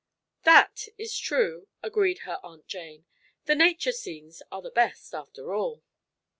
"That 0.45 0.87
is 0.97 1.15
true," 1.15 1.67
agreed 1.83 2.21
her 2.25 2.39
Aunt 2.41 2.65
Jane. 2.65 3.05
"The 3.45 3.53
nature 3.53 3.91
scenes 3.91 4.41
are 4.51 4.63
the 4.63 4.71
best, 4.71 5.13
after 5.13 5.53
all." 5.53 5.83